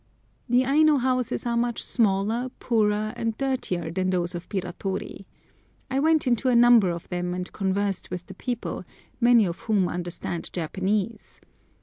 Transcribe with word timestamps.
The 0.49 0.63
Aino 0.65 0.97
houses 0.97 1.45
are 1.45 1.55
much 1.55 1.83
smaller, 1.83 2.49
poorer, 2.57 3.13
and 3.15 3.37
dirtier 3.37 3.91
than 3.91 4.09
those 4.09 4.33
of 4.33 4.49
Biratori. 4.49 5.27
I 5.91 5.99
went 5.99 6.25
into 6.25 6.49
a 6.49 6.55
number 6.55 6.89
of 6.89 7.07
them, 7.09 7.35
and 7.35 7.51
conversed 7.53 8.09
with 8.09 8.25
the 8.25 8.33
people, 8.33 8.83
many 9.19 9.45
of 9.45 9.59
whom 9.59 9.87
understand 9.87 10.51
Japanese. 10.53 11.39